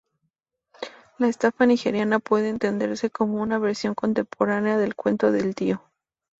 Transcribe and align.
La 1.19 1.27
estafa 1.27 1.67
nigeriana 1.67 2.17
puede 2.17 2.49
entenderse 2.49 3.11
como 3.11 3.39
una 3.39 3.59
versión 3.59 3.93
contemporánea 3.93 4.77
del 4.77 4.95
cuento 4.95 5.31
del 5.31 5.53
tío. 5.53 5.79